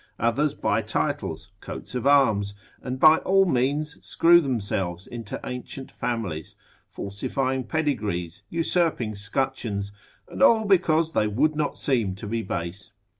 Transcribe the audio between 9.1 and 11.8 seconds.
scutcheons, and all because they would not